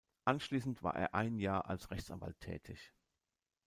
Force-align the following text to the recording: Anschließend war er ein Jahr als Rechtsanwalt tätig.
Anschließend 0.25 0.81
war 0.81 0.95
er 0.95 1.13
ein 1.13 1.37
Jahr 1.37 1.65
als 1.69 1.91
Rechtsanwalt 1.91 2.39
tätig. 2.39 2.91